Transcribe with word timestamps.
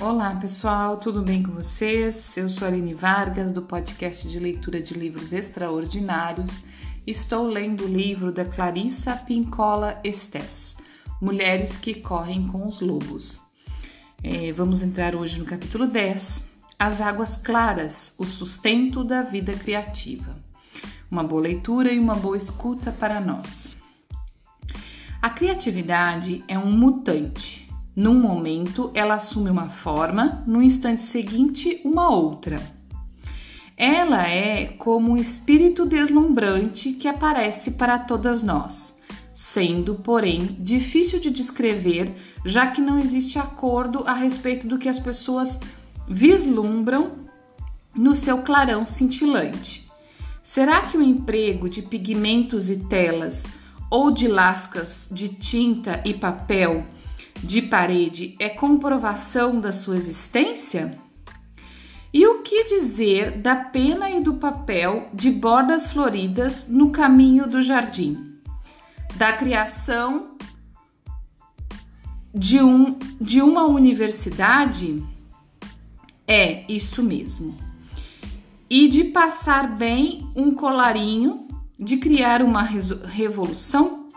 Olá 0.00 0.32
pessoal, 0.36 0.96
tudo 0.96 1.22
bem 1.22 1.42
com 1.42 1.50
vocês? 1.50 2.36
Eu 2.36 2.48
sou 2.48 2.68
Aline 2.68 2.94
Vargas 2.94 3.50
do 3.50 3.62
podcast 3.62 4.28
de 4.28 4.38
leitura 4.38 4.80
de 4.80 4.94
livros 4.94 5.32
extraordinários. 5.32 6.62
Estou 7.04 7.48
lendo 7.48 7.84
o 7.84 7.88
livro 7.88 8.30
da 8.30 8.44
Clarissa 8.44 9.16
Pincola 9.16 9.98
Estes, 10.04 10.76
Mulheres 11.20 11.76
que 11.76 11.94
Correm 11.94 12.46
com 12.46 12.64
os 12.64 12.80
Lobos. 12.80 13.42
É, 14.22 14.52
vamos 14.52 14.82
entrar 14.82 15.16
hoje 15.16 15.40
no 15.40 15.44
capítulo 15.44 15.84
10, 15.84 16.48
As 16.78 17.00
Águas 17.00 17.36
Claras, 17.36 18.14
o 18.18 18.24
sustento 18.24 19.02
da 19.02 19.22
vida 19.22 19.52
criativa. 19.52 20.36
Uma 21.10 21.24
boa 21.24 21.42
leitura 21.42 21.92
e 21.92 21.98
uma 21.98 22.14
boa 22.14 22.36
escuta 22.36 22.92
para 22.92 23.20
nós. 23.20 23.76
A 25.20 25.28
criatividade 25.28 26.44
é 26.46 26.56
um 26.56 26.70
mutante 26.70 27.67
num 27.98 28.14
momento, 28.14 28.92
ela 28.94 29.14
assume 29.14 29.50
uma 29.50 29.66
forma, 29.66 30.44
no 30.46 30.62
instante 30.62 31.02
seguinte, 31.02 31.80
uma 31.84 32.14
outra. 32.14 32.62
Ela 33.76 34.28
é 34.28 34.66
como 34.78 35.10
um 35.10 35.16
espírito 35.16 35.84
deslumbrante 35.84 36.92
que 36.92 37.08
aparece 37.08 37.72
para 37.72 37.98
todas 37.98 38.40
nós, 38.40 38.96
sendo, 39.34 39.96
porém, 39.96 40.46
difícil 40.60 41.18
de 41.18 41.28
descrever, 41.28 42.14
já 42.44 42.68
que 42.68 42.80
não 42.80 43.00
existe 43.00 43.36
acordo 43.36 44.04
a 44.06 44.12
respeito 44.12 44.68
do 44.68 44.78
que 44.78 44.88
as 44.88 45.00
pessoas 45.00 45.58
vislumbram 46.06 47.26
no 47.92 48.14
seu 48.14 48.42
clarão 48.42 48.86
cintilante. 48.86 49.88
Será 50.40 50.82
que 50.82 50.96
o 50.96 51.02
emprego 51.02 51.68
de 51.68 51.82
pigmentos 51.82 52.70
e 52.70 52.76
telas 52.76 53.44
ou 53.90 54.12
de 54.12 54.28
lascas 54.28 55.08
de 55.10 55.28
tinta 55.28 56.00
e 56.04 56.14
papel 56.14 56.86
de 57.42 57.62
parede 57.62 58.34
é 58.38 58.48
comprovação 58.48 59.60
da 59.60 59.72
sua 59.72 59.96
existência? 59.96 60.98
E 62.12 62.26
o 62.26 62.42
que 62.42 62.64
dizer 62.64 63.38
da 63.38 63.54
pena 63.54 64.10
e 64.10 64.20
do 64.20 64.34
papel 64.34 65.08
de 65.12 65.30
bordas 65.30 65.92
floridas 65.92 66.66
no 66.68 66.90
caminho 66.90 67.46
do 67.46 67.60
jardim? 67.60 68.38
Da 69.16 69.34
criação 69.34 70.36
de, 72.34 72.62
um, 72.62 72.98
de 73.20 73.42
uma 73.42 73.66
universidade? 73.66 75.04
É 76.26 76.64
isso 76.70 77.02
mesmo. 77.02 77.56
E 78.70 78.88
de 78.88 79.04
passar 79.04 79.76
bem 79.76 80.30
um 80.34 80.54
colarinho, 80.54 81.46
de 81.78 81.98
criar 81.98 82.42
uma 82.42 82.62
revolução? 82.62 84.08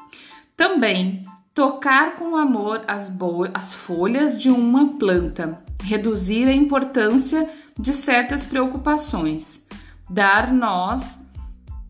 Também 0.55 1.21
Tocar 1.53 2.15
com 2.15 2.37
amor 2.37 2.81
as, 2.87 3.11
as 3.53 3.73
folhas 3.73 4.41
de 4.41 4.49
uma 4.49 4.97
planta, 4.97 5.61
reduzir 5.83 6.47
a 6.47 6.53
importância 6.53 7.49
de 7.77 7.91
certas 7.91 8.45
preocupações, 8.45 9.65
dar 10.09 10.53
nós 10.53 11.19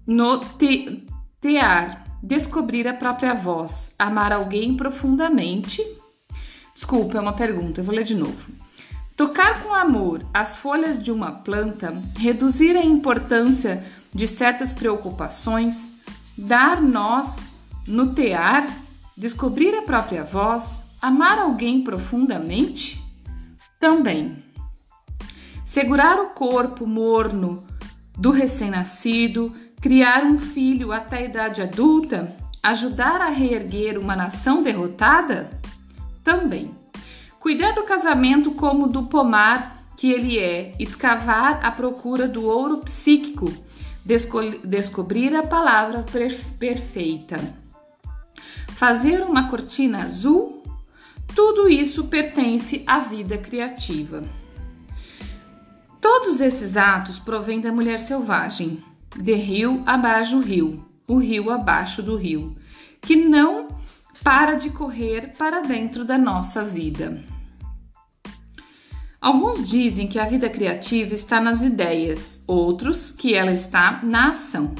no 0.06 0.39
te 0.39 1.06
tear, 1.39 2.04
descobrir 2.23 2.88
a 2.88 2.94
própria 2.94 3.36
voz, 3.36 3.94
amar 4.00 4.34
alguém 4.34 4.76
profundamente. 4.76 5.86
Desculpa, 6.73 7.20
é 7.20 7.22
uma 7.22 7.34
pergunta, 7.34 7.82
eu 7.82 7.86
vou 7.86 7.94
ler 7.94 8.04
de 8.04 8.16
novo. 8.16 8.39
Tocar 9.16 9.62
com 9.62 9.76
amor 9.76 10.23
as 10.34 10.58
folhas 10.58 11.02
de 11.02 11.12
uma 11.12 11.32
planta, 11.32 11.94
reduzir 12.17 12.76
a 12.76 12.84
importância 12.84 13.86
de 14.12 14.28
certas 14.28 14.73
preocupações, 14.73 15.88
dar 16.36 16.82
nós 16.82 17.38
no 17.86 18.16
tear 18.16 18.67
Descobrir 19.22 19.75
a 19.75 19.83
própria 19.83 20.23
voz, 20.23 20.81
amar 21.00 21.38
alguém 21.38 21.83
profundamente? 21.83 22.99
Também. 23.80 24.43
Segurar 25.64 26.20
o 26.20 26.30
corpo 26.30 26.87
morno 26.87 27.64
do 28.17 28.31
recém-nascido, 28.31 29.54
criar 29.80 30.23
um 30.23 30.39
filho 30.39 30.92
até 30.92 31.17
a 31.17 31.26
idade 31.26 31.61
adulta, 31.61 32.36
ajudar 32.64 33.21
a 33.21 33.30
reerguer 33.30 33.99
uma 33.99 34.15
nação 34.15 34.64
derrotada? 34.64 35.52
Também. 36.23 36.76
Cuidar 37.39 37.76
do 37.76 37.83
casamento 37.83 38.49
como 38.54 38.87
do 38.87 39.04
pomar 39.04 39.86
que 39.95 40.11
ele 40.11 40.39
é, 40.39 40.73
escavar 40.80 41.64
à 41.64 41.70
procura 41.70 42.27
do 42.27 42.45
ouro 42.45 42.77
psíquico, 42.77 43.54
descobrir 44.65 45.36
a 45.36 45.43
palavra 45.43 46.04
perfeita 46.58 47.61
fazer 48.81 49.21
uma 49.21 49.47
cortina 49.47 50.05
azul, 50.05 50.64
tudo 51.36 51.69
isso 51.69 52.05
pertence 52.05 52.83
à 52.87 52.97
vida 52.97 53.37
criativa. 53.37 54.23
Todos 56.02 56.42
esses 56.42 56.75
atos 56.75 57.19
provêm 57.19 57.61
da 57.61 57.71
mulher 57.71 57.99
selvagem, 57.99 58.83
de 59.15 59.36
rio 59.36 59.83
abaixo 59.86 60.31
do 60.31 60.42
rio, 60.42 60.83
o 61.08 61.17
rio 61.17 61.52
abaixo 61.52 62.02
do 62.02 62.15
rio, 62.15 62.55
que 62.99 63.15
não 63.15 63.67
para 64.23 64.55
de 64.55 64.71
correr 64.71 65.36
para 65.37 65.61
dentro 65.61 66.03
da 66.03 66.17
nossa 66.17 66.63
vida. 66.63 67.23
Alguns 69.21 69.69
dizem 69.69 70.08
que 70.08 70.17
a 70.17 70.25
vida 70.25 70.49
criativa 70.49 71.13
está 71.13 71.39
nas 71.39 71.61
ideias, 71.61 72.43
outros 72.48 73.11
que 73.11 73.36
ela 73.36 73.52
está 73.52 74.02
na 74.02 74.31
ação. 74.31 74.73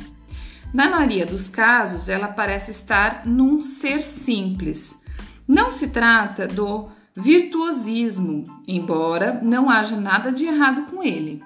Na 0.74 0.90
maioria 0.90 1.26
dos 1.26 1.50
casos, 1.50 2.08
ela 2.08 2.30
parece 2.30 2.72
estar 2.72 3.26
num 3.26 3.62
ser 3.62 4.02
simples. 4.04 4.98
Não 5.46 5.70
se 5.70 5.90
trata 5.90 6.48
do 6.48 6.88
virtuosismo, 7.14 8.46
embora 8.66 9.38
não 9.44 9.70
haja 9.70 9.98
nada 9.98 10.32
de 10.32 10.46
errado 10.46 10.84
com 10.90 11.04
ele. 11.04 11.44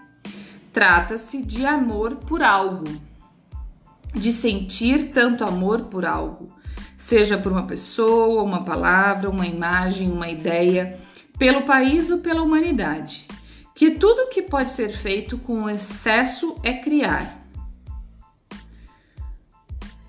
Trata-se 0.72 1.41
de 1.41 1.66
amor 1.66 2.18
por 2.18 2.44
algo, 2.44 2.84
de 4.14 4.31
sentir 4.31 5.12
tanto 5.12 5.44
amor 5.44 5.85
por 5.85 6.06
algo, 6.06 6.53
seja 6.96 7.35
por 7.35 7.52
uma 7.52 7.66
pessoa, 7.66 8.44
uma 8.44 8.64
palavra, 8.64 9.28
uma 9.28 9.47
imagem, 9.47 10.12
uma 10.12 10.30
ideia, 10.30 11.00
pelo 11.40 11.64
país 11.64 12.12
ou 12.12 12.19
pela 12.19 12.44
humanidade. 12.44 13.28
Que 13.74 13.91
tudo 13.91 14.30
que 14.30 14.44
pode 14.44 14.69
ser 14.69 14.90
feito 14.90 15.35
com 15.40 15.68
excesso 15.68 16.56
é 16.62 16.74
criar 16.74 17.44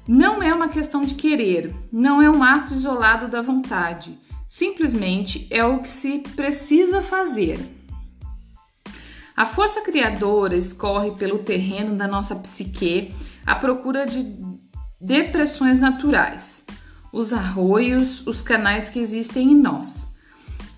não 0.06 0.42
é 0.42 0.54
uma 0.54 0.68
questão 0.68 1.02
de 1.02 1.14
querer, 1.14 1.74
não 1.92 2.22
é 2.22 2.30
um 2.30 2.42
ato 2.42 2.72
isolado 2.72 3.28
da 3.28 3.42
vontade, 3.42 4.18
simplesmente 4.48 5.46
é 5.50 5.64
o 5.64 5.80
que 5.80 5.88
se 5.88 6.18
precisa 6.34 7.02
fazer. 7.02 7.58
A 9.36 9.44
força 9.44 9.82
criadora 9.82 10.56
escorre 10.56 11.10
pelo 11.12 11.40
terreno 11.40 11.94
da 11.96 12.06
nossa 12.06 12.36
psique 12.36 13.14
à 13.44 13.54
procura 13.54 14.06
de 14.06 14.34
depressões 15.00 15.78
naturais, 15.78 16.64
os 17.12 17.32
arroios, 17.32 18.26
os 18.26 18.40
canais 18.40 18.88
que 18.88 18.98
existem 18.98 19.52
em 19.52 19.56
nós. 19.56 20.08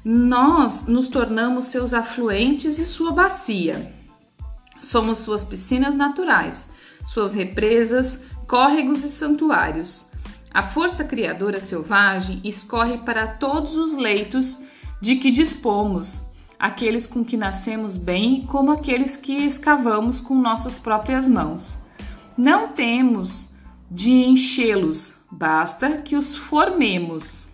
Nós 0.05 0.87
nos 0.87 1.09
tornamos 1.09 1.67
seus 1.67 1.93
afluentes 1.93 2.79
e 2.79 2.87
sua 2.87 3.13
bacia. 3.13 3.95
Somos 4.81 5.19
suas 5.19 5.45
piscinas 5.45 5.95
naturais, 5.95 6.69
suas 7.07 7.33
represas, 7.33 8.19
córregos 8.49 9.05
e 9.05 9.11
santuários. 9.11 10.09
A 10.53 10.63
força 10.63 11.05
criadora 11.05 11.61
selvagem 11.61 12.41
escorre 12.43 12.97
para 12.99 13.27
todos 13.27 13.77
os 13.77 13.95
leitos 13.95 14.59
de 15.01 15.17
que 15.17 15.31
dispomos, 15.31 16.23
aqueles 16.59 17.07
com 17.07 17.23
que 17.23 17.37
nascemos 17.37 17.97
bem, 17.97 18.47
como 18.47 18.73
aqueles 18.73 19.17
que 19.17 19.35
escavamos 19.47 20.21
com 20.21 20.35
nossas 20.35 20.79
próprias 20.79 21.29
mãos. 21.29 21.79
Não 22.37 22.69
temos 22.69 23.51
de 23.91 24.11
enchê-los, 24.11 25.15
basta 25.31 25.99
que 25.99 26.17
os 26.17 26.35
formemos. 26.35 27.47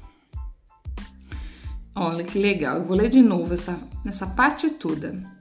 Olha 1.95 2.25
que 2.25 2.39
legal, 2.39 2.79
eu 2.79 2.85
vou 2.85 2.97
ler 2.97 3.09
de 3.09 3.21
novo 3.21 3.53
essa, 3.53 3.77
essa 4.07 4.27
parte 4.27 4.71
toda. 4.71 5.34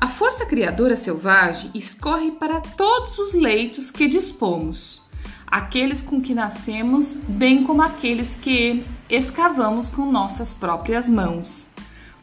A 0.00 0.06
força 0.06 0.46
criadora 0.46 0.94
selvagem 0.94 1.72
escorre 1.74 2.30
para 2.30 2.60
todos 2.60 3.18
os 3.18 3.34
leitos 3.34 3.90
que 3.90 4.06
dispomos, 4.06 5.02
aqueles 5.44 6.00
com 6.00 6.20
que 6.20 6.32
nascemos, 6.32 7.14
bem 7.14 7.64
como 7.64 7.82
aqueles 7.82 8.36
que 8.36 8.84
escavamos 9.10 9.90
com 9.90 10.08
nossas 10.08 10.54
próprias 10.54 11.08
mãos. 11.08 11.66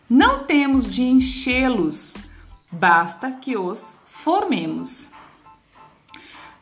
Não 0.10 0.45
temos 0.45 0.86
de 0.86 1.04
enchê-los, 1.04 2.13
basta 2.72 3.30
que 3.30 3.57
os 3.57 3.92
formemos. 4.06 5.10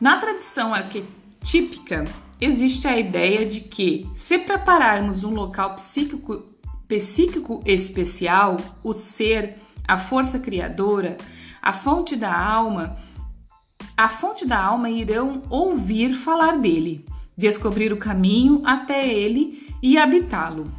Na 0.00 0.18
tradição 0.18 0.74
arquetípica, 0.74 2.02
existe 2.40 2.88
a 2.88 2.98
ideia 2.98 3.46
de 3.46 3.60
que, 3.60 4.10
se 4.16 4.36
prepararmos 4.36 5.22
um 5.22 5.30
local 5.30 5.76
psíquico, 5.76 6.42
psíquico 6.88 7.62
especial, 7.64 8.56
o 8.82 8.92
ser, 8.92 9.60
a 9.86 9.98
força 9.98 10.38
criadora, 10.38 11.16
a 11.60 11.72
fonte 11.72 12.16
da 12.16 12.36
alma, 12.36 12.96
a 13.96 14.08
fonte 14.08 14.46
da 14.46 14.60
alma 14.60 14.90
irão 14.90 15.42
ouvir 15.48 16.14
falar 16.14 16.58
dele, 16.58 17.04
descobrir 17.36 17.92
o 17.92 17.96
caminho 17.96 18.62
até 18.64 19.06
ele 19.06 19.74
e 19.82 19.96
habitá-lo. 19.96 20.72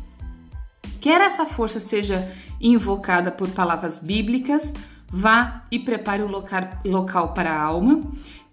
Quer 1.00 1.22
essa 1.22 1.46
força 1.46 1.80
seja 1.80 2.32
invocada 2.60 3.32
por 3.32 3.50
palavras 3.50 3.98
bíblicas, 3.98 4.74
vá 5.08 5.64
e 5.72 5.80
prepare 5.80 6.24
o 6.24 6.28
local 6.28 7.34
para 7.34 7.52
a 7.52 7.62
alma, 7.62 8.02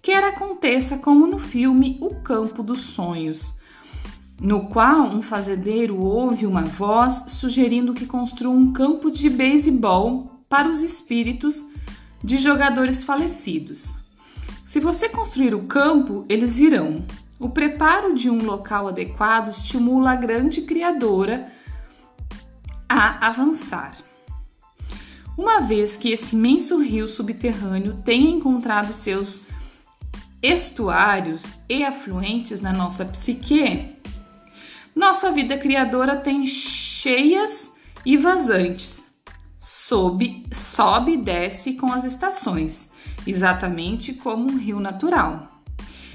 quer 0.03 0.23
aconteça 0.25 0.99
como 0.99 1.27
no 1.27 1.39
filme 1.39 1.97
O 2.01 2.17
Campo 2.17 2.63
dos 2.63 2.81
Sonhos, 2.81 3.55
no 4.41 4.67
qual 4.67 5.03
um 5.03 5.23
fazendeiro 5.23 6.01
ouve 6.01 6.47
uma 6.47 6.63
voz 6.63 7.25
sugerindo 7.29 7.95
que 7.95 8.07
construa 8.07 8.53
um 8.53 8.73
campo 8.73 9.11
de 9.11 9.31
beisebol 9.31 10.32
para 10.53 10.69
os 10.69 10.83
espíritos 10.83 11.65
de 12.23 12.37
jogadores 12.37 13.03
falecidos. 13.03 13.95
Se 14.67 14.81
você 14.81 15.09
construir 15.09 15.55
o 15.55 15.63
campo, 15.63 16.27
eles 16.29 16.59
virão. 16.59 17.07
O 17.41 17.49
preparo 17.49 18.15
de 18.15 18.29
um 18.29 18.45
local 18.45 18.87
adequado 18.87 19.49
estimula 19.49 20.11
a 20.11 20.15
grande 20.15 20.61
criadora 20.61 21.51
a 22.87 23.29
avançar. 23.29 23.97
Uma 25.39 25.63
vez 25.63 25.97
que 25.97 26.11
esse 26.11 26.37
imenso 26.37 26.79
rio 26.83 27.09
subterrâneo 27.09 28.03
tenha 28.05 28.29
encontrado 28.29 28.93
seus 28.93 29.41
estuários 30.43 31.55
e 31.67 31.83
afluentes 31.83 32.61
na 32.61 32.75
nossa 32.75 33.07
psique, 33.07 33.97
nossa 34.95 35.33
vida 35.33 35.57
criadora 35.57 36.17
tem 36.17 36.47
cheias 36.47 37.73
e 38.05 38.19
vazantes, 38.19 39.02
sobe, 39.93 40.47
sobe 40.51 41.13
e 41.13 41.17
desce 41.19 41.75
com 41.75 41.93
as 41.93 42.05
estações, 42.05 42.89
exatamente 43.27 44.15
como 44.15 44.51
um 44.51 44.57
rio 44.57 44.81
natural. 44.81 45.61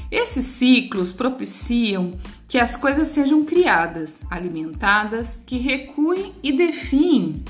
Esses 0.10 0.46
ciclos 0.46 1.12
propiciam 1.12 2.18
que 2.48 2.58
as 2.58 2.76
coisas 2.76 3.10
sejam 3.10 3.46
criadas, 3.46 4.20
alimentadas, 4.32 5.40
que 5.46 5.60
recuem 5.60 6.34
e 6.42 6.52
definem 6.54 7.44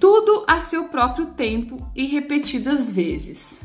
tudo 0.00 0.44
a 0.48 0.58
seu 0.58 0.88
próprio 0.88 1.26
tempo 1.26 1.76
e 1.94 2.06
repetidas 2.06 2.90
vezes. 2.90 3.60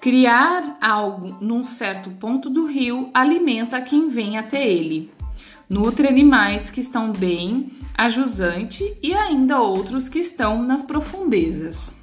Criar 0.00 0.78
algo 0.80 1.36
num 1.40 1.64
certo 1.64 2.10
ponto 2.10 2.48
do 2.48 2.64
rio 2.64 3.10
alimenta 3.12 3.80
quem 3.80 4.08
vem 4.08 4.38
até 4.38 4.70
ele. 4.70 5.10
Nutre 5.70 6.08
animais 6.08 6.68
que 6.68 6.80
estão 6.80 7.12
bem 7.12 7.70
a 7.96 8.08
jusante 8.08 8.98
e 9.00 9.14
ainda 9.14 9.60
outros 9.60 10.08
que 10.08 10.18
estão 10.18 10.60
nas 10.64 10.82
profundezas. 10.82 11.94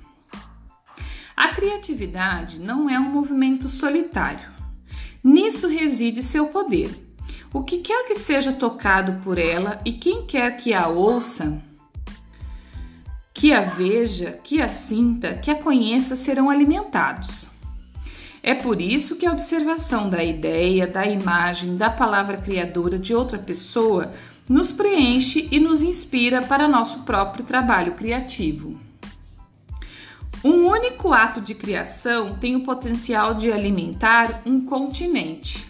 A 1.36 1.50
criatividade 1.50 2.62
não 2.62 2.90
é 2.90 2.98
um 2.98 3.12
movimento 3.12 3.68
solitário. 3.68 4.50
Nisso 5.22 5.68
reside 5.68 6.24
seu 6.24 6.48
poder. 6.48 6.92
O 7.52 7.62
que 7.62 7.80
quer 7.80 8.08
que 8.08 8.16
seja 8.16 8.54
tocado 8.54 9.22
por 9.22 9.38
ela 9.38 9.82
e 9.84 9.92
quem 9.92 10.26
quer 10.26 10.56
que 10.56 10.74
a 10.74 10.88
ouça, 10.88 11.62
que 13.34 13.52
a 13.52 13.64
veja, 13.64 14.40
que 14.46 14.62
a 14.62 14.70
sinta, 14.70 15.34
que 15.40 15.52
a 15.52 15.62
conheça 15.62 16.16
serão 16.16 16.50
alimentados. 16.50 17.57
É 18.42 18.54
por 18.54 18.82
isso 18.82 19.16
que 19.16 19.26
a 19.26 19.32
observação 19.32 20.10
da 20.10 20.24
ideia, 20.24 20.88
da 20.88 21.06
imagem, 21.06 21.76
da 21.76 21.90
palavra 21.90 22.38
criadora 22.38 22.98
de 22.98 23.14
outra 23.14 23.38
pessoa 23.38 24.14
nos 24.48 24.72
preenche 24.72 25.48
e 25.52 25.60
nos 25.60 25.82
inspira 25.82 26.42
para 26.42 26.68
nosso 26.68 27.00
próprio 27.00 27.44
trabalho 27.44 27.94
criativo. 27.94 28.80
Um 30.44 30.68
único 30.68 31.12
ato 31.12 31.42
de 31.42 31.56
criação 31.56 32.36
tem 32.36 32.56
o 32.56 32.64
potencial 32.64 33.34
de 33.34 33.52
alimentar 33.52 34.42
um 34.46 34.62
continente. 34.62 35.68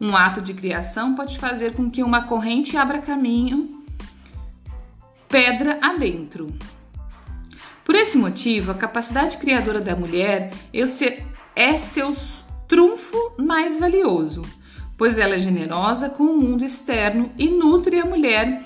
Um 0.00 0.16
ato 0.16 0.40
de 0.40 0.54
criação 0.54 1.14
pode 1.14 1.38
fazer 1.38 1.74
com 1.74 1.90
que 1.90 2.02
uma 2.02 2.22
corrente 2.22 2.76
abra 2.76 2.98
caminho 2.98 3.80
pedra 5.28 5.78
adentro. 5.80 6.52
Por 7.84 7.94
esse 7.94 8.18
motivo, 8.18 8.72
a 8.72 8.74
capacidade 8.74 9.38
criadora 9.38 9.80
da 9.80 9.94
mulher 9.94 10.50
é 11.54 11.78
seu 11.78 12.10
trunfo 12.68 13.16
mais 13.38 13.78
valioso, 13.78 14.42
pois 14.96 15.18
ela 15.18 15.34
é 15.34 15.38
generosa 15.38 16.08
com 16.08 16.24
o 16.24 16.40
mundo 16.40 16.64
externo 16.64 17.30
e 17.38 17.48
nutre 17.48 17.98
a 17.98 18.04
mulher 18.04 18.62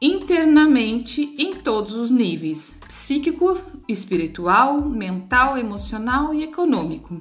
internamente 0.00 1.34
em 1.38 1.54
todos 1.54 1.94
os 1.94 2.10
níveis 2.10 2.76
psíquico, 2.86 3.56
espiritual, 3.88 4.80
mental, 4.80 5.58
emocional 5.58 6.32
e 6.34 6.44
econômico. 6.44 7.20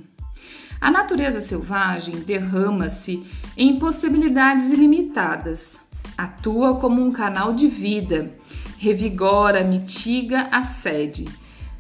A 0.80 0.92
natureza 0.92 1.42
selvagem 1.42 2.20
derrama-se 2.20 3.26
em 3.58 3.80
possibilidades 3.80 4.70
ilimitadas, 4.70 5.80
atua 6.18 6.76
como 6.76 7.02
um 7.02 7.12
canal 7.12 7.54
de 7.54 7.68
vida, 7.68 8.34
revigora, 8.78 9.64
mitiga 9.64 10.48
a 10.52 10.64
sede, 10.64 11.26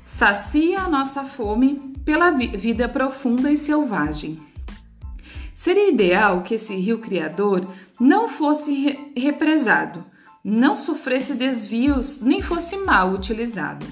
sacia 0.05 0.79
a 0.79 0.89
nossa 0.89 1.23
fome 1.23 1.94
pela 2.05 2.31
vida 2.31 2.87
profunda 2.87 3.51
e 3.51 3.57
selvagem. 3.57 4.39
Seria 5.55 5.89
ideal 5.89 6.43
que 6.43 6.55
esse 6.55 6.75
rio 6.75 6.99
criador 6.99 7.67
não 7.99 8.29
fosse 8.29 9.11
represado, 9.17 10.05
não 10.43 10.77
sofresse 10.77 11.33
desvios 11.33 12.21
nem 12.21 12.41
fosse 12.41 12.77
mal 12.77 13.11
utilizado. 13.11 13.85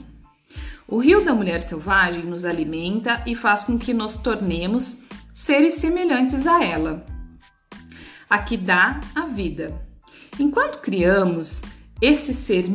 O 0.88 0.98
rio 0.98 1.24
da 1.26 1.34
mulher 1.34 1.62
selvagem 1.62 2.24
nos 2.24 2.46
alimenta 2.46 3.24
e 3.26 3.34
faz 3.36 3.64
com 3.64 3.80
que 3.80 3.94
nos 3.94 4.18
tornemos 4.18 4.98
seres 5.34 5.76
semelhantes 5.76 6.46
a 6.46 6.64
ela, 6.64 7.04
a 8.30 8.38
que 8.38 8.56
dá 8.56 9.00
a 9.16 9.26
vida. 9.26 9.82
Enquanto 10.40 10.82
criamos, 10.82 11.62
esse 12.02 12.34
ser 12.34 12.66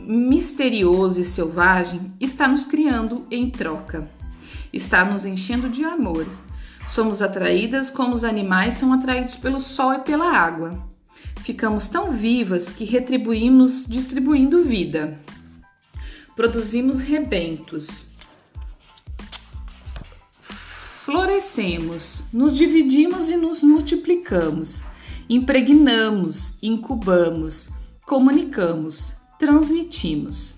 misterioso 0.00 1.20
e 1.20 1.24
selvagem 1.24 2.10
está 2.18 2.48
nos 2.48 2.64
criando 2.64 3.26
em 3.30 3.50
troca, 3.50 4.10
está 4.72 5.04
nos 5.04 5.24
enchendo 5.24 5.68
de 5.68 5.84
amor. 5.84 6.26
Somos 6.86 7.22
atraídas 7.22 7.90
como 7.90 8.14
os 8.14 8.24
animais 8.24 8.74
são 8.74 8.92
atraídos 8.92 9.36
pelo 9.36 9.60
sol 9.60 9.94
e 9.94 9.98
pela 10.00 10.30
água. 10.30 10.90
Ficamos 11.40 11.88
tão 11.88 12.12
vivas 12.12 12.70
que 12.70 12.84
retribuímos 12.84 13.84
distribuindo 13.86 14.62
vida. 14.62 15.20
Produzimos 16.36 17.00
rebentos. 17.00 18.10
Florescemos, 21.04 22.24
nos 22.32 22.56
dividimos 22.56 23.28
e 23.28 23.36
nos 23.36 23.62
multiplicamos. 23.62 24.86
Impregnamos, 25.28 26.56
incubamos, 26.62 27.68
comunicamos, 28.06 29.12
transmitimos. 29.38 30.54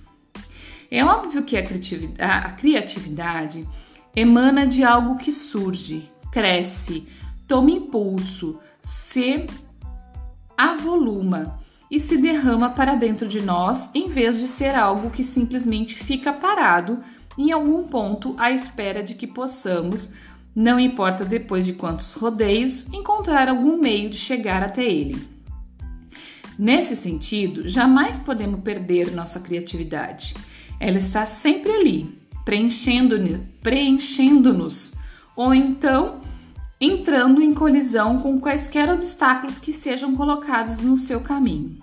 É 0.91 1.05
óbvio 1.05 1.43
que 1.43 1.57
a 1.57 2.53
criatividade, 2.53 3.67
emana 4.15 4.67
de 4.67 4.85
algo 4.85 5.17
que 5.17 5.33
surge, 5.33 6.11
cresce, 6.31 7.09
toma 7.47 7.71
impulso, 7.71 8.59
se 8.83 9.47
avoluma 10.57 11.59
e 11.91 12.01
se 12.01 12.17
derrama 12.17 12.71
para 12.71 12.95
dentro 12.95 13.29
de 13.29 13.41
nós, 13.41 13.91
em 13.95 14.09
vez 14.09 14.39
de 14.39 14.49
ser 14.49 14.75
algo 14.75 15.11
que 15.11 15.23
simplesmente 15.23 15.95
fica 15.95 16.33
parado 16.33 16.99
em 17.37 17.53
algum 17.53 17.85
ponto 17.85 18.35
à 18.39 18.51
espera 18.51 19.03
de 19.03 19.15
que 19.15 19.27
possamos, 19.27 20.11
não 20.55 20.79
importa 20.79 21.25
depois 21.25 21.67
de 21.67 21.73
quantos 21.73 22.15
rodeios, 22.15 22.93
encontrar 22.93 23.49
algum 23.49 23.77
meio 23.77 24.09
de 24.09 24.17
chegar 24.17 24.63
até 24.63 24.85
ele. 24.85 25.35
Nesse 26.57 26.95
sentido, 26.95 27.67
jamais 27.67 28.19
podemos 28.19 28.61
perder 28.61 29.11
nossa 29.11 29.41
criatividade. 29.41 30.35
Ela 30.79 30.99
está 30.99 31.27
sempre 31.27 31.73
ali, 31.73 32.19
preenchendo-nos, 32.45 33.41
preenchendo 33.63 34.69
ou 35.37 35.55
então 35.55 36.21
entrando 36.81 37.41
em 37.43 37.55
colisão 37.55 38.19
com 38.19 38.39
quaisquer 38.39 38.91
obstáculos 38.91 39.59
que 39.59 39.73
sejam 39.73 40.15
colocados 40.15 40.81
no 40.81 40.97
seu 40.97 41.21
caminho. 41.21 41.83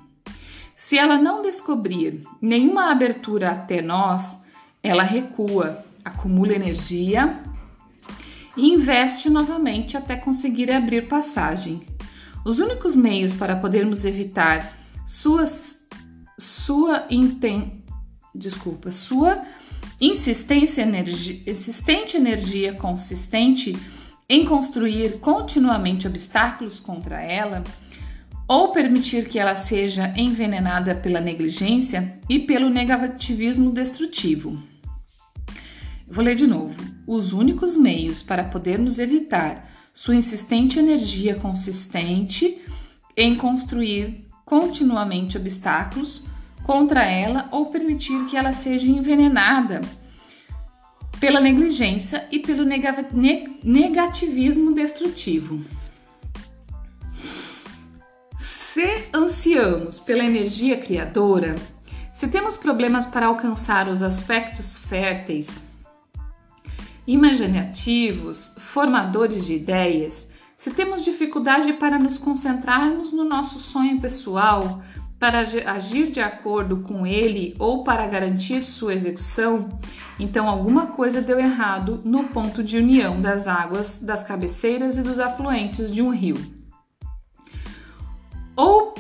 Se 0.75 0.97
ela 0.97 1.17
não 1.17 1.41
descobrir 1.41 2.21
nenhuma 2.41 2.91
abertura 2.91 3.51
até 3.51 3.81
nós, 3.81 4.39
ela 4.83 5.03
recua, 5.03 5.83
acumula 6.03 6.53
energia 6.53 7.39
e 8.57 8.73
investe 8.73 9.29
novamente 9.29 9.95
até 9.95 10.15
conseguir 10.15 10.71
abrir 10.71 11.07
passagem. 11.07 11.81
Os 12.43 12.59
únicos 12.59 12.95
meios 12.95 13.33
para 13.33 13.55
podermos 13.55 14.05
evitar 14.05 14.73
suas, 15.05 15.79
sua 16.37 17.05
inten, 17.09 17.83
desculpa, 18.33 18.89
sua 18.89 19.43
insistência 20.01 20.81
energia, 20.81 21.39
insistente 21.45 22.17
energia 22.17 22.73
consistente 22.73 23.77
em 24.27 24.43
construir 24.43 25.19
continuamente 25.19 26.07
obstáculos 26.07 26.79
contra 26.79 27.21
ela 27.21 27.63
ou 28.47 28.71
permitir 28.71 29.29
que 29.29 29.37
ela 29.37 29.55
seja 29.55 30.11
envenenada 30.17 30.95
pela 30.95 31.21
negligência 31.21 32.19
e 32.27 32.39
pelo 32.39 32.69
negativismo 32.69 33.71
destrutivo. 33.71 34.57
Vou 36.07 36.23
ler 36.23 36.35
de 36.35 36.47
novo. 36.47 36.75
Os 37.07 37.31
únicos 37.31 37.77
meios 37.77 38.23
para 38.23 38.43
podermos 38.43 38.99
evitar 38.99 39.69
sua 39.93 40.15
insistente 40.15 40.79
energia 40.79 41.35
consistente 41.35 42.61
em 43.15 43.35
construir 43.35 44.25
continuamente 44.43 45.37
obstáculos 45.37 46.23
contra 46.63 47.03
ela 47.03 47.47
ou 47.51 47.67
permitir 47.67 48.25
que 48.25 48.37
ela 48.37 48.53
seja 48.53 48.87
envenenada 48.87 49.81
pela 51.19 51.39
negligência 51.39 52.27
e 52.31 52.39
pelo 52.39 52.65
negativismo 53.63 54.73
destrutivo. 54.73 55.61
Se 58.37 59.05
ansiamos 59.13 59.99
pela 59.99 60.23
energia 60.23 60.77
criadora, 60.77 61.55
se 62.13 62.27
temos 62.27 62.57
problemas 62.57 63.05
para 63.05 63.27
alcançar 63.27 63.87
os 63.87 64.01
aspectos 64.01 64.77
férteis, 64.77 65.61
imaginativos, 67.05 68.51
formadores 68.57 69.45
de 69.45 69.55
ideias, 69.55 70.25
se 70.55 70.71
temos 70.71 71.03
dificuldade 71.03 71.73
para 71.73 71.99
nos 71.99 72.17
concentrarmos 72.17 73.11
no 73.11 73.23
nosso 73.23 73.59
sonho 73.59 73.99
pessoal, 73.99 74.81
para 75.21 75.41
agir 75.67 76.09
de 76.09 76.19
acordo 76.19 76.77
com 76.77 77.05
ele 77.05 77.55
ou 77.59 77.83
para 77.83 78.07
garantir 78.07 78.63
sua 78.63 78.95
execução, 78.95 79.69
então 80.19 80.49
alguma 80.49 80.87
coisa 80.87 81.21
deu 81.21 81.39
errado 81.39 82.01
no 82.03 82.23
ponto 82.23 82.63
de 82.63 82.79
união 82.79 83.21
das 83.21 83.47
águas 83.47 83.99
das 83.99 84.23
cabeceiras 84.23 84.97
e 84.97 85.03
dos 85.03 85.19
afluentes 85.19 85.91
de 85.91 86.01
um 86.01 86.09
rio. 86.09 86.37
Ou, 88.55 88.95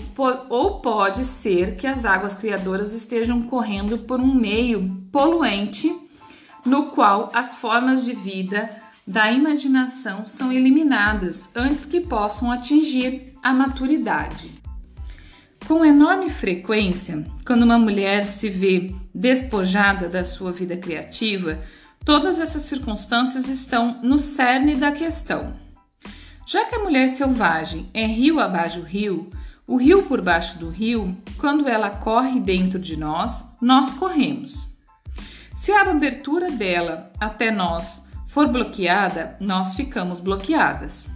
ou 0.47 0.79
pode 0.79 1.25
ser 1.25 1.75
que 1.75 1.87
as 1.87 2.05
águas 2.05 2.35
criadoras 2.35 2.93
estejam 2.93 3.41
correndo 3.41 3.97
por 3.97 4.19
um 4.19 4.31
meio 4.31 5.03
poluente 5.11 5.91
no 6.63 6.91
qual 6.91 7.31
as 7.33 7.55
formas 7.55 8.05
de 8.05 8.13
vida 8.13 8.69
da 9.07 9.31
imaginação 9.31 10.27
são 10.27 10.53
eliminadas 10.53 11.49
antes 11.55 11.83
que 11.83 11.99
possam 11.99 12.51
atingir 12.51 13.35
a 13.41 13.51
maturidade. 13.51 14.60
Com 15.67 15.85
enorme 15.85 16.29
frequência, 16.29 17.23
quando 17.45 17.63
uma 17.63 17.77
mulher 17.77 18.25
se 18.25 18.49
vê 18.49 18.93
despojada 19.13 20.09
da 20.09 20.25
sua 20.25 20.51
vida 20.51 20.75
criativa, 20.75 21.59
todas 22.03 22.39
essas 22.39 22.63
circunstâncias 22.63 23.47
estão 23.47 24.01
no 24.01 24.17
cerne 24.17 24.75
da 24.75 24.91
questão. 24.91 25.53
Já 26.45 26.65
que 26.65 26.75
a 26.75 26.79
mulher 26.79 27.09
selvagem 27.09 27.89
é 27.93 28.05
rio 28.05 28.39
abaixo 28.39 28.81
rio, 28.81 29.29
o 29.67 29.77
rio 29.77 30.03
por 30.03 30.21
baixo 30.21 30.57
do 30.57 30.69
rio, 30.69 31.15
quando 31.37 31.67
ela 31.67 31.89
corre 31.89 32.39
dentro 32.39 32.77
de 32.77 32.97
nós, 32.97 33.45
nós 33.61 33.91
corremos. 33.91 34.67
Se 35.55 35.71
a 35.71 35.81
abertura 35.81 36.51
dela 36.51 37.11
até 37.19 37.51
nós 37.51 38.03
for 38.27 38.47
bloqueada, 38.47 39.37
nós 39.39 39.75
ficamos 39.75 40.19
bloqueadas. 40.19 41.07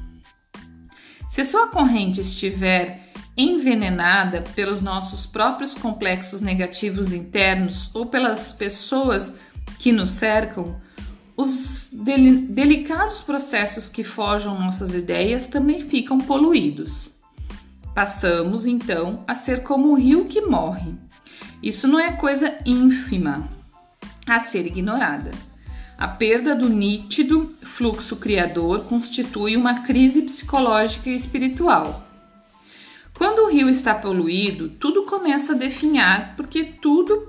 Se 1.30 1.44
sua 1.44 1.68
corrente 1.68 2.22
estiver 2.22 3.05
envenenada 3.38 4.44
pelos 4.56 4.82
nossos 4.82 5.26
próprios 5.26 5.74
complexos 5.74 6.42
negativos 6.42 7.12
internos 7.12 7.90
ou 7.94 8.06
pelas 8.06 8.54
pessoas 8.54 9.34
que 9.80 9.92
nos 9.92 10.12
cercam, 10.12 10.80
os 11.36 11.90
del 11.92 12.48
delicados 12.48 13.20
processos 13.22 13.90
que 13.90 14.04
forjam 14.04 14.58
nossas 14.58 14.94
ideias 14.94 15.48
também 15.48 15.82
ficam 15.82 16.18
poluídos. 16.18 17.12
Passamos 17.94 18.66
então 18.66 19.24
a 19.28 19.36
ser 19.36 19.64
como 19.64 19.90
o 19.90 19.96
rio 19.96 20.26
que 20.26 20.42
morre. 20.42 20.94
Isso 21.62 21.88
não 21.88 22.00
é 22.00 22.12
coisa 22.14 22.58
ínfima 22.66 23.50
a 24.26 24.40
ser 24.40 24.66
ignorada. 24.66 25.32
A 25.98 26.08
perda 26.08 26.56
do 26.56 26.68
nítido 26.68 27.56
fluxo 27.62 28.18
criador 28.18 28.86
constitui 28.86 29.56
uma 29.56 29.82
crise 29.82 30.22
psicológica 30.22 31.10
e 31.10 31.16
espiritual. 31.16 32.06
Quando 33.18 33.40
o 33.40 33.50
rio 33.50 33.70
está 33.70 33.96
poluído, 33.96 34.70
tudo 34.70 35.06
começa 35.06 35.54
a 35.54 35.58
definhar 35.58 36.36
porque 36.36 36.64
tudo 36.64 37.26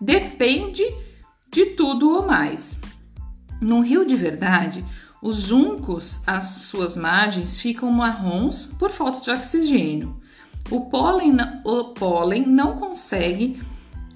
depende 0.00 0.84
de 1.50 1.66
tudo 1.66 2.10
ou 2.10 2.26
mais. 2.26 2.78
Num 3.60 3.80
rio 3.80 4.04
de 4.04 4.14
verdade, 4.14 4.84
os 5.22 5.42
juncos 5.42 6.20
às 6.26 6.44
suas 6.44 6.96
margens 6.96 7.60
ficam 7.60 7.90
marrons 7.90 8.66
por 8.78 8.90
falta 8.90 9.20
de 9.20 9.30
oxigênio. 9.30 10.20
O 10.70 10.82
pólen, 10.82 11.36
o 11.64 11.84
pólen 11.94 12.46
não 12.46 12.76
consegue 12.76 13.60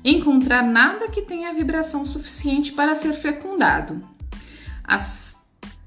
encontrar 0.04 0.62
nada 0.62 1.08
que 1.08 1.22
tenha 1.22 1.52
vibração 1.52 2.04
suficiente 2.04 2.72
para 2.72 2.94
ser 2.94 3.14
fecundado. 3.14 4.06
As 4.82 5.34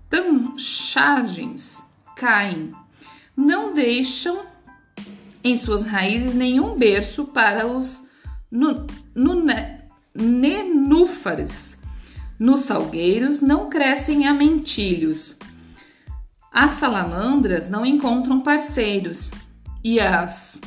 tanchagens 0.10 1.84
caem, 2.16 2.74
não 3.36 3.74
deixam 3.74 4.57
em 5.48 5.58
suas 5.58 5.86
raízes 5.86 6.34
nenhum 6.36 6.77
berço 6.77 7.25
para 7.25 7.68
os 7.68 8.01
nenúfares. 10.13 11.77
Nos 12.39 12.62
salgueiros 12.62 13.42
não 13.42 13.70
crescem 13.70 14.27
amentilhos. 14.27 15.38
As 16.51 16.72
salamandras 16.74 17.70
não 17.70 17.86
encontram 17.86 18.42
parceiros 18.42 19.32
e 19.84 20.00
as 20.00 20.60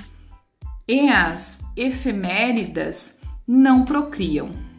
e 0.89 1.09
as 1.09 1.61
efeméridas 1.77 3.15
não 3.47 3.85
procriam. 3.85 4.70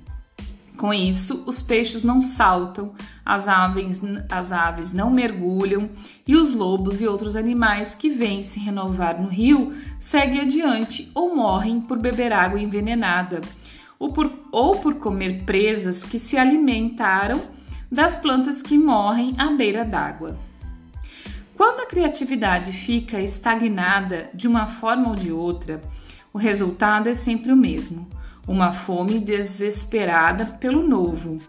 Com 0.82 0.92
isso, 0.92 1.44
os 1.46 1.62
peixes 1.62 2.04
não 2.04 2.24
saltam, 2.24 2.96
as 3.24 3.48
aves, 3.48 4.02
as 4.32 4.52
aves 4.52 4.92
não 4.92 5.12
mergulham 5.12 5.92
e 6.28 6.36
os 6.36 6.56
lobos 6.56 7.00
e 7.00 7.08
outros 7.08 7.36
animais 7.36 7.94
que 7.94 8.10
vêm 8.10 8.44
se 8.44 8.60
renovar 8.60 9.22
no 9.22 9.28
rio 9.28 9.76
seguem 10.00 10.42
adiante 10.42 11.12
ou 11.14 11.36
morrem 11.36 11.80
por 11.80 12.00
beber 12.00 12.34
água 12.34 12.60
envenenada 12.60 13.42
ou 14.00 14.12
por, 14.12 14.34
ou 14.52 14.76
por 14.76 14.96
comer 14.96 15.44
presas 15.44 16.04
que 16.04 16.18
se 16.18 16.36
alimentaram 16.36 17.40
das 17.92 18.16
plantas 18.16 18.60
que 18.64 18.76
morrem 18.76 19.36
à 19.38 19.52
beira 19.52 19.86
d'água. 19.86 20.36
Quando 21.56 21.82
a 21.82 21.86
criatividade 21.86 22.72
fica 22.72 23.22
estagnada 23.22 24.32
de 24.34 24.48
uma 24.48 24.66
forma 24.66 25.10
ou 25.10 25.16
de 25.16 25.32
outra, 25.32 25.80
o 26.34 26.40
resultado 26.40 27.08
é 27.08 27.14
sempre 27.14 27.52
o 27.52 27.56
mesmo 27.56 28.10
uma 28.48 28.72
fome 28.72 29.20
desesperada 29.20 30.46
pelo 30.46 30.88
novo, 30.88 31.42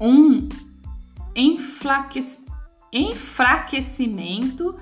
um 0.00 0.48
enfraquecimento 2.92 4.74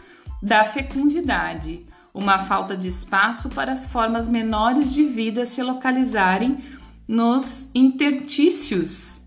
da 0.42 0.64
fecundidade, 0.64 1.86
uma 2.12 2.38
falta 2.38 2.76
de 2.76 2.88
espaço 2.88 3.48
para 3.50 3.72
as 3.72 3.86
formas 3.86 4.26
menores 4.26 4.92
de 4.92 5.04
vida 5.04 5.44
se 5.44 5.62
localizarem 5.62 6.58
nos 7.06 7.70
intertícios, 7.74 9.20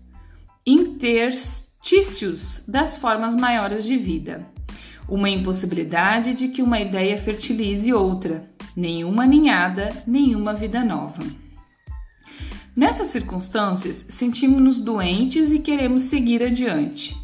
interstícios 0.66 2.62
das 2.66 2.96
formas 2.96 3.34
maiores 3.34 3.84
de 3.84 3.96
vida. 3.96 4.46
Uma 5.08 5.28
impossibilidade 5.28 6.32
de 6.32 6.48
que 6.48 6.62
uma 6.62 6.80
ideia 6.80 7.18
fertilize 7.18 7.92
outra, 7.92 8.44
nenhuma 8.74 9.26
ninhada, 9.26 9.90
nenhuma 10.06 10.54
vida 10.54 10.82
nova. 10.82 11.22
Nessas 12.76 13.08
circunstâncias, 13.08 14.04
sentimos-nos 14.08 14.80
doentes 14.80 15.52
e 15.52 15.60
queremos 15.60 16.02
seguir 16.02 16.42
adiante. 16.42 17.16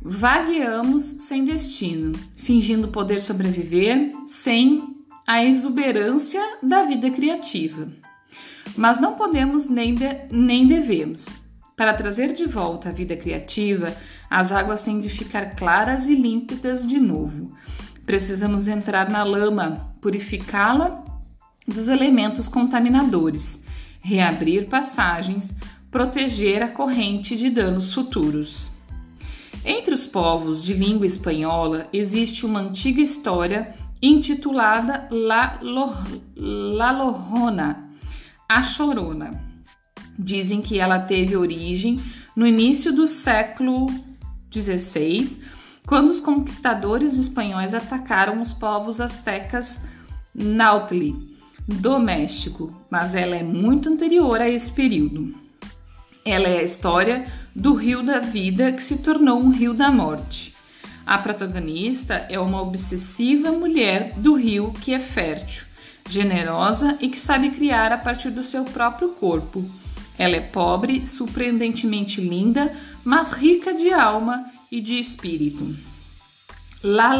Vagueamos 0.00 1.02
sem 1.02 1.44
destino, 1.44 2.12
fingindo 2.36 2.86
poder 2.86 3.20
sobreviver 3.20 4.12
sem 4.28 4.94
a 5.26 5.42
exuberância 5.44 6.40
da 6.62 6.84
vida 6.84 7.10
criativa. 7.10 7.88
Mas 8.76 9.00
não 9.00 9.14
podemos 9.14 9.66
nem, 9.68 9.92
de, 9.92 10.06
nem 10.30 10.68
devemos. 10.68 11.26
Para 11.76 11.94
trazer 11.94 12.32
de 12.32 12.44
volta 12.44 12.90
a 12.90 12.92
vida 12.92 13.16
criativa, 13.16 13.92
as 14.30 14.52
águas 14.52 14.82
têm 14.82 15.00
de 15.00 15.08
ficar 15.08 15.56
claras 15.56 16.06
e 16.06 16.14
límpidas 16.14 16.86
de 16.86 17.00
novo. 17.00 17.52
Precisamos 18.06 18.68
entrar 18.68 19.10
na 19.10 19.24
lama, 19.24 19.96
purificá-la 20.00 21.02
dos 21.66 21.88
elementos 21.88 22.46
contaminadores 22.46 23.63
reabrir 24.04 24.68
passagens, 24.68 25.54
proteger 25.90 26.62
a 26.62 26.68
corrente 26.68 27.34
de 27.36 27.48
danos 27.48 27.94
futuros. 27.94 28.68
Entre 29.64 29.94
os 29.94 30.06
povos 30.06 30.62
de 30.62 30.74
língua 30.74 31.06
espanhola 31.06 31.88
existe 31.90 32.44
uma 32.44 32.60
antiga 32.60 33.00
história 33.00 33.74
intitulada 34.02 35.08
La, 35.10 35.58
Lorona, 36.36 37.88
a 38.46 38.62
Chorona. 38.62 39.42
Dizem 40.18 40.60
que 40.60 40.78
ela 40.78 40.98
teve 40.98 41.34
origem 41.34 41.98
no 42.36 42.46
início 42.46 42.92
do 42.92 43.06
século 43.06 43.86
XVI, 44.52 45.40
quando 45.86 46.10
os 46.10 46.20
conquistadores 46.20 47.16
espanhóis 47.16 47.72
atacaram 47.72 48.42
os 48.42 48.52
povos 48.52 49.00
astecas 49.00 49.80
Nautli, 50.34 51.33
doméstico, 51.66 52.74
mas 52.90 53.14
ela 53.14 53.36
é 53.36 53.42
muito 53.42 53.88
anterior 53.88 54.40
a 54.40 54.48
esse 54.48 54.70
período. 54.70 55.34
Ela 56.24 56.48
é 56.48 56.58
a 56.58 56.62
história 56.62 57.26
do 57.54 57.74
rio 57.74 58.02
da 58.02 58.18
vida 58.18 58.72
que 58.72 58.82
se 58.82 58.96
tornou 58.96 59.40
um 59.40 59.50
rio 59.50 59.74
da 59.74 59.90
morte. 59.90 60.54
A 61.06 61.18
protagonista 61.18 62.26
é 62.30 62.38
uma 62.38 62.62
obsessiva 62.62 63.52
mulher 63.52 64.14
do 64.16 64.34
rio 64.34 64.72
que 64.80 64.94
é 64.94 64.98
fértil, 64.98 65.64
generosa 66.08 66.96
e 67.00 67.08
que 67.08 67.18
sabe 67.18 67.50
criar 67.50 67.92
a 67.92 67.98
partir 67.98 68.30
do 68.30 68.42
seu 68.42 68.64
próprio 68.64 69.10
corpo. 69.10 69.64
Ela 70.16 70.36
é 70.36 70.40
pobre, 70.40 71.06
surpreendentemente 71.06 72.20
linda, 72.20 72.74
mas 73.04 73.32
rica 73.32 73.74
de 73.74 73.92
alma 73.92 74.46
e 74.70 74.80
de 74.80 74.98
espírito. 74.98 75.76
La 76.82 77.14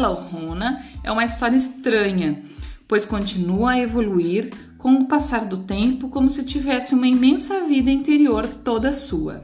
é 1.03 1.11
uma 1.11 1.25
história 1.25 1.57
estranha, 1.57 2.43
pois 2.87 3.05
continua 3.05 3.71
a 3.71 3.79
evoluir 3.79 4.51
com 4.77 4.93
o 4.93 5.07
passar 5.07 5.45
do 5.45 5.57
tempo 5.57 6.09
como 6.09 6.29
se 6.29 6.43
tivesse 6.43 6.93
uma 6.93 7.07
imensa 7.07 7.61
vida 7.61 7.89
interior 7.89 8.47
toda 8.47 8.93
sua. 8.93 9.43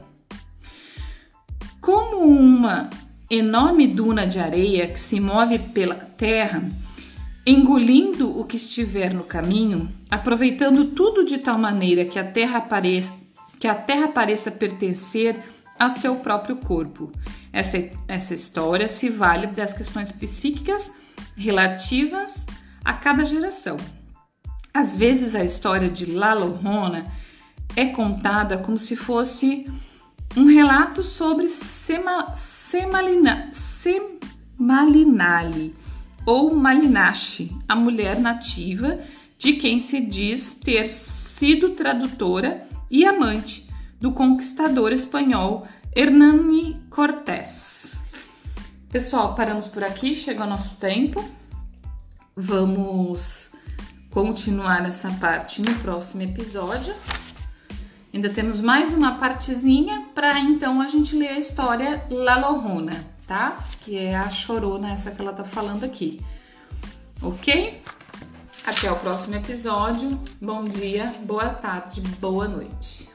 Como 1.80 2.18
uma 2.18 2.88
enorme 3.28 3.88
duna 3.88 4.26
de 4.26 4.38
areia 4.38 4.86
que 4.86 5.00
se 5.00 5.18
move 5.18 5.58
pela 5.58 5.96
terra, 5.96 6.70
engolindo 7.44 8.38
o 8.38 8.44
que 8.44 8.56
estiver 8.56 9.12
no 9.12 9.24
caminho, 9.24 9.88
aproveitando 10.08 10.84
tudo 10.86 11.24
de 11.24 11.38
tal 11.38 11.58
maneira 11.58 12.04
que 12.04 12.18
a 12.18 12.24
terra 12.24 12.60
pareça, 12.60 13.12
que 13.58 13.66
a 13.66 13.74
terra 13.74 14.08
pareça 14.08 14.50
pertencer 14.50 15.42
a 15.76 15.90
seu 15.90 16.16
próprio 16.16 16.56
corpo. 16.56 17.10
Essa, 17.52 17.90
essa 18.06 18.34
história 18.34 18.86
se 18.86 19.08
vale 19.08 19.48
das 19.48 19.72
questões 19.72 20.12
psíquicas 20.12 20.92
relativas 21.36 22.46
a 22.84 22.92
cada 22.92 23.24
geração. 23.24 23.76
Às 24.72 24.96
vezes 24.96 25.34
a 25.34 25.44
história 25.44 25.90
de 25.90 26.06
La 26.06 26.32
Llorona 26.32 27.06
é 27.76 27.86
contada 27.86 28.58
como 28.58 28.78
se 28.78 28.96
fosse 28.96 29.70
um 30.36 30.46
relato 30.46 31.02
sobre 31.02 31.48
Sema, 31.48 32.34
Semalina, 32.36 33.50
Semalinali 34.58 35.74
ou 36.24 36.54
Malinache, 36.54 37.50
a 37.68 37.76
mulher 37.76 38.18
nativa 38.18 39.00
de 39.38 39.54
quem 39.54 39.80
se 39.80 40.00
diz 40.00 40.54
ter 40.54 40.88
sido 40.88 41.70
tradutora 41.70 42.66
e 42.90 43.04
amante 43.04 43.68
do 44.00 44.12
conquistador 44.12 44.92
espanhol 44.92 45.66
Hernani 45.94 46.80
Cortés. 46.88 48.00
Pessoal, 48.90 49.34
paramos 49.34 49.66
por 49.66 49.82
aqui, 49.82 50.14
chegou 50.14 50.46
nosso 50.46 50.76
tempo. 50.76 51.24
Vamos 52.36 53.50
continuar 54.10 54.86
essa 54.86 55.10
parte 55.12 55.62
no 55.62 55.74
próximo 55.80 56.22
episódio. 56.22 56.94
Ainda 58.12 58.30
temos 58.30 58.60
mais 58.60 58.92
uma 58.92 59.18
partezinha 59.18 60.06
para 60.14 60.38
então 60.38 60.80
a 60.80 60.86
gente 60.86 61.16
ler 61.16 61.28
a 61.28 61.38
história 61.38 62.04
La 62.10 62.36
Llorona 62.36 63.12
tá? 63.26 63.56
Que 63.80 63.98
é 63.98 64.14
a 64.14 64.28
chorona, 64.28 64.92
essa 64.92 65.10
que 65.10 65.20
ela 65.20 65.32
tá 65.32 65.44
falando 65.44 65.84
aqui. 65.84 66.20
Ok? 67.22 67.82
Até 68.66 68.90
o 68.90 68.96
próximo 68.96 69.36
episódio. 69.36 70.20
Bom 70.40 70.64
dia, 70.64 71.14
boa 71.24 71.50
tarde, 71.50 72.00
boa 72.20 72.46
noite. 72.46 73.11